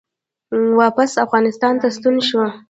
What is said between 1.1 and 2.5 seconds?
افغانستان ته ستون شو